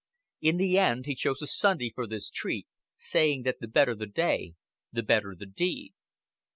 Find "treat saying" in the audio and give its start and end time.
2.31-3.43